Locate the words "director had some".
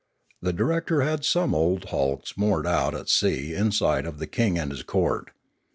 0.51-1.53